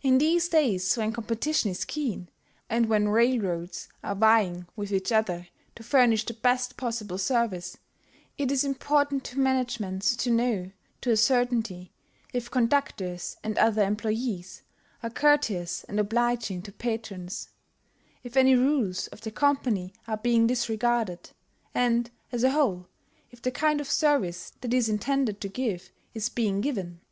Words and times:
In 0.00 0.16
these 0.16 0.48
days 0.48 0.96
when 0.96 1.12
competition 1.12 1.70
is 1.70 1.84
keen, 1.84 2.30
and 2.70 2.88
when 2.88 3.08
railroads 3.10 3.90
are 4.02 4.14
vying 4.14 4.66
with 4.74 4.90
each 4.90 5.12
other 5.12 5.48
to 5.74 5.82
furnish 5.82 6.24
the 6.24 6.32
best 6.32 6.78
possible 6.78 7.18
service, 7.18 7.76
it 8.38 8.50
is 8.50 8.64
important 8.64 9.22
to 9.24 9.38
managements 9.38 10.16
to 10.16 10.30
know 10.30 10.70
to 11.02 11.10
a 11.10 11.16
certainty 11.18 11.92
if 12.32 12.50
conductors 12.50 13.36
and 13.44 13.58
other 13.58 13.82
employees 13.82 14.62
are 15.02 15.10
courteous 15.10 15.84
and 15.84 16.00
obliging 16.00 16.62
to 16.62 16.72
patrons, 16.72 17.50
if 18.22 18.38
any 18.38 18.54
rules 18.54 19.08
of 19.08 19.20
the 19.20 19.30
company 19.30 19.92
are 20.08 20.16
being 20.16 20.46
disregarded, 20.46 21.32
and, 21.74 22.10
as 22.32 22.42
a 22.44 22.52
whole, 22.52 22.86
if 23.30 23.42
the 23.42 23.50
kind 23.50 23.78
of 23.78 23.90
service 23.90 24.52
that 24.62 24.72
it 24.72 24.76
is 24.78 24.88
intended 24.88 25.38
to 25.38 25.48
give 25.50 25.92
is 26.14 26.30
being 26.30 26.62
given. 26.62 27.02